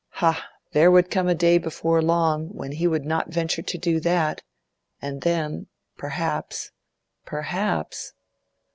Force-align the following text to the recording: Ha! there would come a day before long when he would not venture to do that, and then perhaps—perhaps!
Ha! 0.17 0.33
there 0.71 0.89
would 0.89 1.11
come 1.11 1.27
a 1.27 1.35
day 1.35 1.59
before 1.59 2.01
long 2.01 2.47
when 2.47 2.71
he 2.71 2.87
would 2.87 3.05
not 3.05 3.31
venture 3.31 3.61
to 3.61 3.77
do 3.77 3.99
that, 3.99 4.41
and 4.99 5.21
then 5.21 5.67
perhaps—perhaps! 5.95 8.13